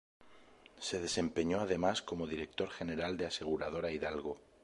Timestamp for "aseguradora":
3.27-3.91